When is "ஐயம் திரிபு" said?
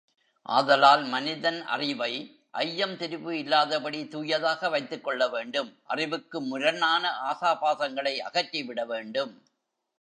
2.51-3.31